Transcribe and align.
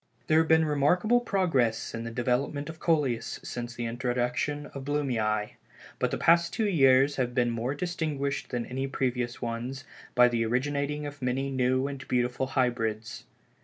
There 0.25 0.39
has 0.39 0.47
been 0.47 0.63
a 0.63 0.67
remarkable 0.67 1.19
progress 1.19 1.93
in 1.93 2.05
the 2.05 2.09
development 2.09 2.69
of 2.69 2.77
the 2.79 2.79
Coleus 2.79 3.39
since 3.43 3.75
the 3.75 3.85
introduction 3.85 4.65
of 4.73 4.83
Blumei, 4.83 5.51
but 5.99 6.09
the 6.09 6.17
two 6.17 6.21
past 6.21 6.57
years 6.57 7.17
have 7.17 7.35
been 7.35 7.51
more 7.51 7.75
distinguished 7.75 8.49
than 8.49 8.65
any 8.65 8.87
previous 8.87 9.43
ones 9.43 9.83
by 10.15 10.27
the 10.27 10.43
originating 10.43 11.05
of 11.05 11.21
many 11.21 11.51
new 11.51 11.85
and 11.87 12.07
beautiful 12.07 12.47
hybrids. 12.57 13.25